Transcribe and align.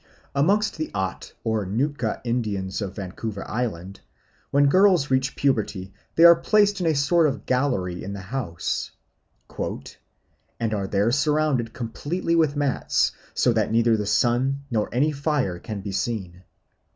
Amongst 0.33 0.77
the 0.77 0.89
Aht 0.95 1.31
or 1.43 1.63
Nootka 1.63 2.21
Indians 2.23 2.81
of 2.81 2.95
Vancouver 2.95 3.47
Island, 3.47 3.99
when 4.49 4.65
girls 4.65 5.11
reach 5.11 5.35
puberty 5.35 5.93
they 6.15 6.23
are 6.23 6.35
placed 6.35 6.81
in 6.81 6.87
a 6.87 6.95
sort 6.95 7.27
of 7.27 7.45
gallery 7.45 8.03
in 8.03 8.13
the 8.13 8.21
house 8.21 8.89
"and 10.59 10.73
are 10.73 10.87
there 10.87 11.11
surrounded 11.11 11.73
completely 11.73 12.35
with 12.35 12.55
mats, 12.55 13.11
so 13.35 13.53
that 13.53 13.71
neither 13.71 13.95
the 13.95 14.07
sun 14.07 14.63
nor 14.71 14.89
any 14.91 15.11
fire 15.11 15.59
can 15.59 15.81
be 15.81 15.91
seen. 15.91 16.45